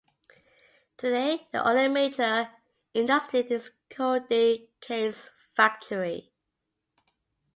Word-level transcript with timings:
Today, 0.97 1.47
the 1.51 1.63
only 1.63 1.87
major 1.87 2.49
industry 2.91 3.41
is 3.41 3.65
the 3.87 3.95
Codi 3.95 4.69
case 4.79 5.29
factory. 5.55 6.31